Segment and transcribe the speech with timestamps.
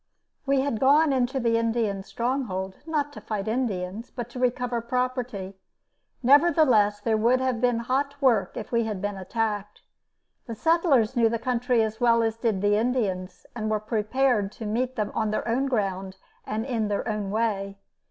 [0.47, 5.53] We had gone into the Indian stronghold not to fight Indians, but to recover property.
[6.23, 9.81] Nevertheless, there would have been hot work if we had been attacked.
[10.47, 14.65] The settlers knew the country as well as did the Indians and were prepared to
[14.65, 17.77] meet them on their own ground and in their own way.